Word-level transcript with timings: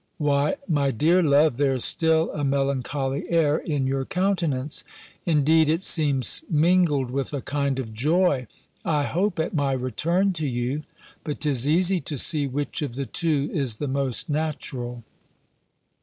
"Why, 0.17 0.55
my 0.67 0.89
dear 0.89 1.21
love, 1.21 1.57
there 1.57 1.75
is 1.75 1.85
still 1.85 2.31
a 2.31 2.43
melancholy 2.43 3.29
air 3.29 3.59
in 3.59 3.85
your 3.85 4.03
countenance: 4.03 4.83
indeed, 5.27 5.69
it 5.69 5.83
seems 5.83 6.41
mingled 6.49 7.11
with 7.11 7.35
a 7.35 7.41
kind 7.43 7.77
of 7.77 7.93
joy; 7.93 8.47
I 8.83 9.03
hope 9.03 9.37
at 9.37 9.53
my 9.53 9.73
return 9.73 10.33
to 10.33 10.47
you. 10.47 10.81
But 11.23 11.41
'tis 11.41 11.69
easy 11.69 11.99
to 11.99 12.17
see 12.17 12.47
which 12.47 12.81
of 12.81 12.95
the 12.95 13.05
two 13.05 13.51
is 13.53 13.75
the 13.75 13.87
most 13.87 14.27
natural." 14.27 15.03